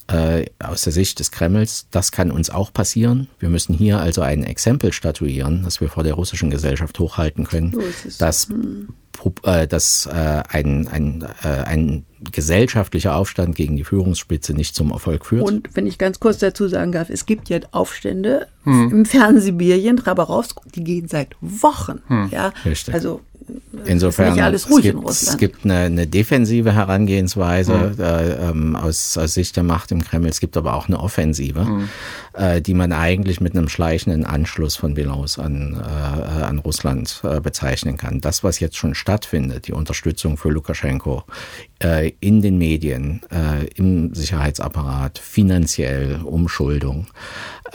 [0.07, 3.29] äh, aus der Sicht des Kremls, das kann uns auch passieren.
[3.39, 7.71] Wir müssen hier also ein Exempel statuieren, das wir vor der russischen Gesellschaft hochhalten können,
[7.71, 7.81] so
[8.19, 8.89] dass, hm.
[9.43, 15.43] Dass äh, ein, ein, äh, ein gesellschaftlicher Aufstand gegen die Führungsspitze nicht zum Erfolg führt.
[15.43, 18.91] Und wenn ich ganz kurz dazu sagen darf, es gibt jetzt Aufstände hm.
[18.91, 22.01] im Fernsehsibirien, Rabarovsk, die gehen seit Wochen.
[22.07, 22.29] Hm.
[22.31, 22.93] Ja, Richtig.
[22.93, 23.21] Also
[23.85, 28.03] Insofern, es gibt, es gibt eine, eine defensive Herangehensweise mhm.
[28.03, 30.29] äh, ähm, aus, aus Sicht der Macht im Kreml.
[30.29, 31.89] Es gibt aber auch eine Offensive, mhm.
[32.33, 37.39] äh, die man eigentlich mit einem schleichenden Anschluss von Belarus an, äh, an Russland äh,
[37.39, 38.21] bezeichnen kann.
[38.21, 41.23] Das, was jetzt schon stattfindet, die Unterstützung für Lukaschenko
[41.83, 47.07] äh, in den Medien, äh, im Sicherheitsapparat, finanziell, Umschuldung,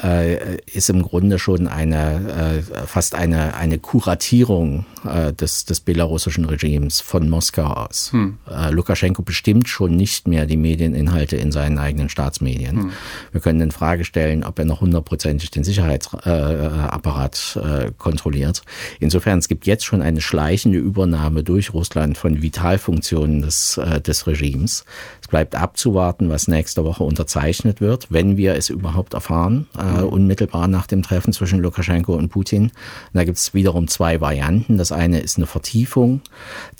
[0.03, 6.45] äh, ist im Grunde schon eine äh, fast eine, eine Kuratierung äh, des, des belarussischen
[6.45, 8.13] Regimes von Moskau aus.
[8.13, 8.39] Hm.
[8.49, 12.83] Äh, Lukaschenko bestimmt schon nicht mehr die Medieninhalte in seinen eigenen Staatsmedien.
[12.83, 12.93] Hm.
[13.33, 18.63] Wir können in Frage stellen, ob er noch hundertprozentig den Sicherheitsapparat äh, äh, kontrolliert.
[19.01, 24.85] Insofern, es gibt jetzt schon eine schleichende Übernahme durch Russland von Vitalfunktionen des, des Regimes.
[25.31, 30.09] Es bleibt abzuwarten, was nächste Woche unterzeichnet wird, wenn wir es überhaupt erfahren, äh, hm.
[30.09, 32.73] unmittelbar nach dem Treffen zwischen Lukaschenko und Putin.
[33.13, 34.77] Da gibt es wiederum zwei Varianten.
[34.77, 36.21] Das eine ist eine Vertiefung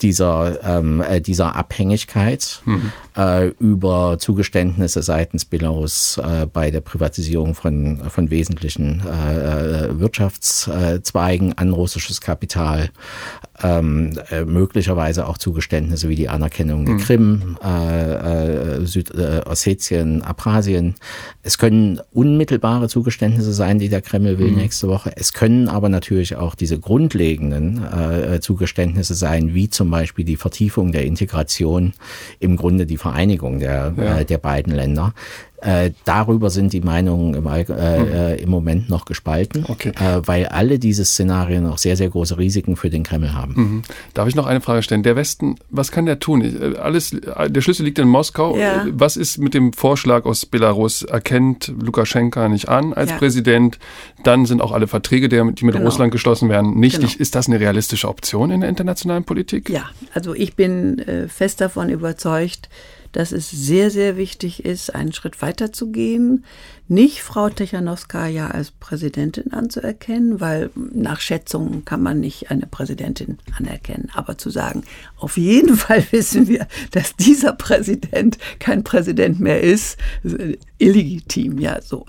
[0.01, 2.91] dieser, ähm, äh, dieser Abhängigkeit mhm.
[3.15, 11.57] äh, über Zugeständnisse seitens Belarus äh, bei der Privatisierung von, von wesentlichen äh, äh Wirtschaftszweigen
[11.57, 12.89] an russisches Kapital,
[13.63, 16.99] ähm, äh, möglicherweise auch Zugeständnisse wie die Anerkennung der mhm.
[16.99, 20.95] Krim, äh, äh, Südossetien, äh, Abkhazien.
[21.43, 24.57] Es können unmittelbare Zugeständnisse sein, die der Kreml will mhm.
[24.57, 25.11] nächste Woche.
[25.15, 30.91] Es können aber natürlich auch diese grundlegenden äh, Zugeständnisse sein, wie zum Beispiel die Vertiefung
[30.91, 31.93] der Integration,
[32.39, 34.19] im Grunde die Vereinigung der, ja.
[34.19, 35.13] äh, der beiden Länder.
[35.61, 39.89] Äh, darüber sind die Meinungen im, äh, äh, im Moment noch gespalten, okay.
[39.89, 43.53] äh, weil alle diese Szenarien auch sehr, sehr große Risiken für den Kreml haben.
[43.55, 43.81] Mhm.
[44.15, 45.03] Darf ich noch eine Frage stellen?
[45.03, 46.41] Der Westen, was kann der tun?
[46.41, 47.15] Äh, alles,
[47.47, 48.57] der Schlüssel liegt in Moskau.
[48.57, 48.87] Ja.
[48.91, 51.03] Was ist mit dem Vorschlag aus Belarus?
[51.03, 53.17] Erkennt Lukaschenka nicht an als ja.
[53.17, 53.77] Präsident?
[54.23, 55.79] Dann sind auch alle Verträge, die mit genau.
[55.81, 57.11] Russland geschlossen werden, nichtig.
[57.11, 57.21] Genau.
[57.21, 59.69] Ist das eine realistische Option in der internationalen Politik?
[59.69, 62.69] Ja, also ich bin äh, fest davon überzeugt,
[63.11, 66.45] dass es sehr, sehr wichtig ist, einen Schritt weiter zu gehen,
[66.87, 74.09] nicht Frau Techanowskaja als Präsidentin anzuerkennen, weil nach Schätzungen kann man nicht eine Präsidentin anerkennen,
[74.13, 74.83] aber zu sagen,
[75.17, 79.97] auf jeden Fall wissen wir, dass dieser Präsident kein Präsident mehr ist,
[80.77, 82.05] illegitim, ja so.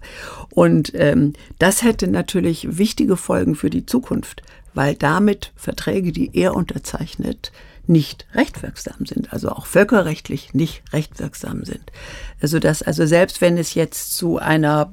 [0.51, 4.43] Und ähm, das hätte natürlich wichtige Folgen für die Zukunft,
[4.75, 7.53] weil damit Verträge, die er unterzeichnet,
[7.87, 11.91] nicht rechtwirksam sind, also auch völkerrechtlich nicht rechtwirksam sind.
[12.41, 14.93] Also dass also selbst wenn es jetzt zu einer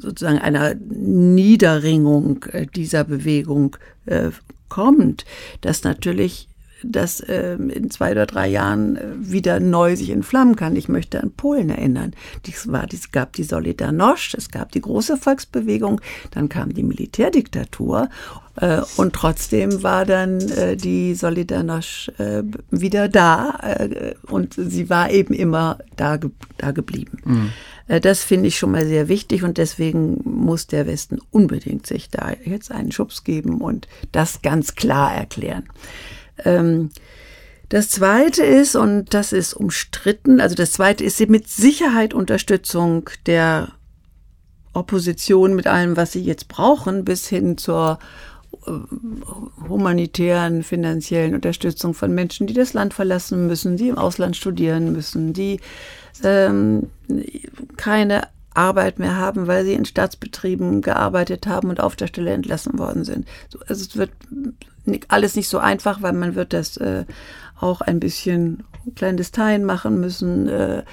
[0.00, 4.30] sozusagen einer Niederringung äh, dieser Bewegung äh,
[4.68, 5.24] kommt,
[5.60, 6.48] dass natürlich
[6.84, 10.76] das äh, in zwei oder drei Jahren äh, wieder neu sich entflammen kann.
[10.76, 12.12] Ich möchte an Polen erinnern.
[12.46, 18.08] Dies war, es gab die Solidarność, es gab die große Volksbewegung, dann kam die Militärdiktatur
[18.56, 25.10] äh, und trotzdem war dann äh, die Solidarność äh, wieder da äh, und sie war
[25.10, 26.18] eben immer da,
[26.58, 27.18] da geblieben.
[27.24, 27.50] Mhm.
[27.88, 32.10] Äh, das finde ich schon mal sehr wichtig und deswegen muss der Westen unbedingt sich
[32.10, 35.64] da jetzt einen Schubs geben und das ganz klar erklären.
[36.38, 36.90] Ähm,
[37.68, 43.68] das zweite ist, und das ist umstritten, also das zweite ist mit Sicherheit Unterstützung der
[44.74, 47.98] Opposition mit allem, was sie jetzt brauchen, bis hin zur
[48.66, 48.70] äh,
[49.68, 55.32] humanitären, finanziellen Unterstützung von Menschen, die das Land verlassen müssen, die im Ausland studieren müssen,
[55.32, 55.60] die
[56.22, 56.90] ähm,
[57.76, 62.78] keine Arbeit mehr haben, weil sie in Staatsbetrieben gearbeitet haben und auf der Stelle entlassen
[62.78, 63.26] worden sind.
[63.66, 64.10] Also es wird
[65.08, 67.04] alles nicht so einfach, weil man wird das äh,
[67.58, 70.48] auch ein bisschen clandestin machen müssen.
[70.48, 70.84] Äh,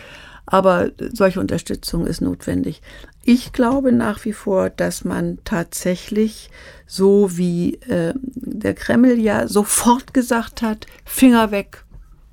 [0.46, 2.82] aber solche Unterstützung ist notwendig.
[3.24, 6.50] Ich glaube nach wie vor, dass man tatsächlich,
[6.86, 11.86] so wie äh, der Kreml ja sofort gesagt hat, Finger weg,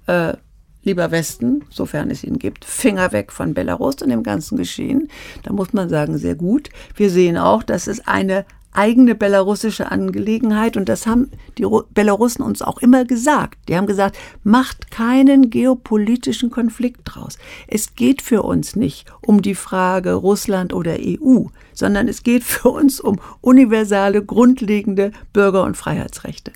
[0.06, 0.34] äh,
[0.82, 5.08] lieber Westen, sofern es ihn gibt, Finger weg von Belarus und dem ganzen Geschehen.
[5.42, 6.70] Da muss man sagen, sehr gut.
[6.96, 12.62] Wir sehen auch, dass es eine eigene belarussische Angelegenheit und das haben die Belarussen uns
[12.62, 13.58] auch immer gesagt.
[13.68, 17.38] Die haben gesagt, macht keinen geopolitischen Konflikt draus.
[17.66, 22.68] Es geht für uns nicht um die Frage Russland oder EU, sondern es geht für
[22.68, 26.52] uns um universale, grundlegende Bürger- und Freiheitsrechte.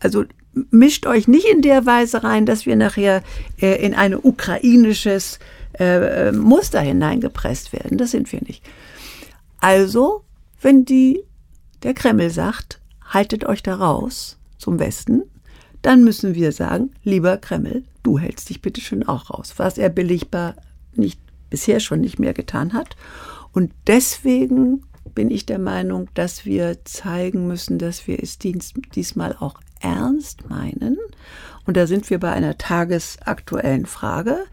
[0.00, 0.24] Also
[0.70, 3.22] mischt euch nicht in der Weise rein, dass wir nachher
[3.60, 5.38] äh, in ein ukrainisches
[5.78, 7.98] äh, äh Muster hineingepresst werden.
[7.98, 8.62] Das sind wir nicht.
[9.60, 10.24] Also,
[10.60, 11.22] wenn die
[11.82, 15.22] der Kreml sagt, haltet euch da raus zum Westen,
[15.82, 19.88] dann müssen wir sagen, lieber Kreml, du hältst dich bitte schön auch raus, was er
[19.88, 20.54] billigbar
[20.94, 22.96] nicht bisher schon nicht mehr getan hat.
[23.52, 29.36] Und deswegen bin ich der Meinung, dass wir zeigen müssen, dass wir es dies, diesmal
[29.38, 30.96] auch ernst meinen.
[31.66, 34.44] Und da sind wir bei einer tagesaktuellen Frage,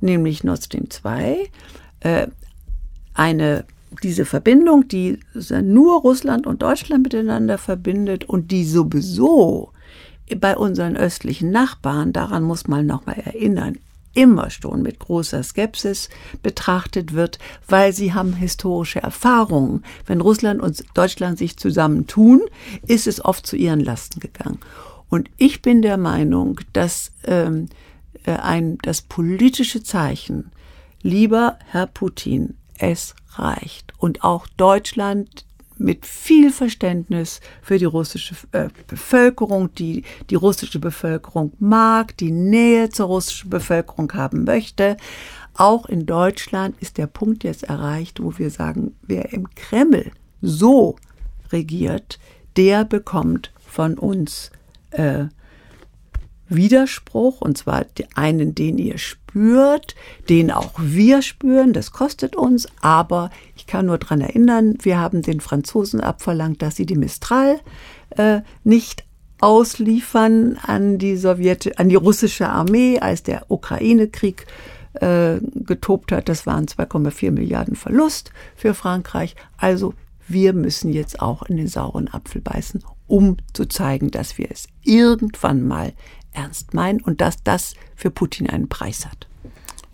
[0.00, 1.50] nämlich Nord Stream 2.
[2.00, 2.28] Äh,
[3.14, 3.64] eine
[4.02, 5.20] diese Verbindung, die
[5.62, 9.72] nur Russland und Deutschland miteinander verbindet und die sowieso
[10.40, 13.78] bei unseren östlichen Nachbarn, daran muss man nochmal erinnern,
[14.16, 16.08] immer schon mit großer Skepsis
[16.42, 17.38] betrachtet wird,
[17.68, 19.84] weil sie haben historische Erfahrungen.
[20.06, 22.40] Wenn Russland und Deutschland sich zusammentun,
[22.86, 24.58] ist es oft zu ihren Lasten gegangen.
[25.08, 27.68] Und ich bin der Meinung, dass ähm,
[28.24, 30.50] äh, ein, das politische Zeichen,
[31.02, 33.92] lieber Herr Putin, es reicht.
[33.98, 35.44] Und auch Deutschland
[35.78, 42.88] mit viel Verständnis für die russische äh, Bevölkerung, die die russische Bevölkerung mag, die Nähe
[42.88, 44.96] zur russischen Bevölkerung haben möchte.
[45.54, 50.96] Auch in Deutschland ist der Punkt jetzt erreicht, wo wir sagen, wer im Kreml so
[51.52, 52.18] regiert,
[52.56, 54.50] der bekommt von uns
[54.90, 55.26] äh,
[56.48, 59.25] Widerspruch, und zwar einen, den ihr spürt,
[60.28, 65.22] den auch wir spüren, das kostet uns, aber ich kann nur daran erinnern, wir haben
[65.22, 67.60] den Franzosen abverlangt, dass sie die Mistral
[68.16, 69.04] äh, nicht
[69.40, 74.46] ausliefern an die Sowjet, an die russische Armee, als der Ukraine-Krieg
[74.94, 76.28] äh, getobt hat.
[76.30, 79.36] Das waren 2,4 Milliarden Verlust für Frankreich.
[79.58, 79.92] Also
[80.26, 84.68] wir müssen jetzt auch in den sauren Apfel beißen, um zu zeigen, dass wir es
[84.82, 85.92] irgendwann mal
[86.36, 89.26] ernst meinen und dass das für Putin einen Preis hat.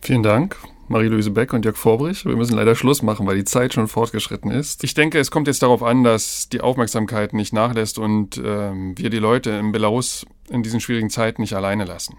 [0.01, 0.57] Vielen Dank.
[0.89, 2.27] Marie-Louise Beck und Jörg Vorbrich.
[2.27, 4.85] Wir müssen leider Schluss machen, weil die Zeit schon fortgeschritten ist.
[4.85, 9.09] Ich denke, es kommt jetzt darauf an, dass die Aufmerksamkeit nicht nachlässt und ähm, wir
[9.09, 12.19] die Leute in Belarus in diesen schwierigen Zeiten nicht alleine lassen.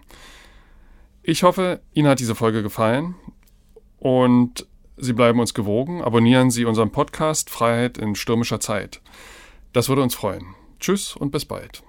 [1.22, 3.16] Ich hoffe, Ihnen hat diese Folge gefallen
[4.00, 4.66] und
[4.98, 6.02] Sie bleiben uns gewogen.
[6.02, 9.02] Abonnieren Sie unseren Podcast Freiheit in stürmischer Zeit.
[9.72, 10.56] Das würde uns freuen.
[10.80, 11.84] Tschüss und bis bald.